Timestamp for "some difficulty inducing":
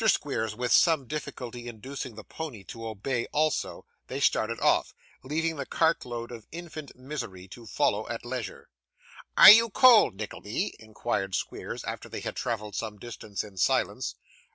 0.71-2.15